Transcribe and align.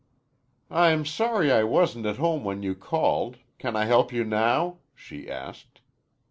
"I'm 0.71 1.05
sorry 1.05 1.51
I 1.51 1.61
wasn't 1.63 2.07
at 2.07 2.15
home 2.17 2.43
when 2.43 2.63
you 2.63 2.73
called. 2.73 3.37
Can 3.59 3.75
I 3.75 3.85
help 3.85 4.11
you 4.11 4.23
now?" 4.23 4.79
she 4.95 5.29
asked. 5.29 5.81